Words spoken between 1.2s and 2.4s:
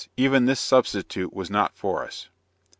was not for us.